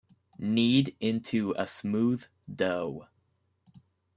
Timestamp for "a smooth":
1.59-2.25